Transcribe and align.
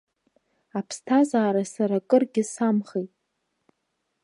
Аԥсҭазаара 0.77 1.63
сара 1.73 1.95
акыргьы 1.99 2.43
самхеит. 2.53 3.11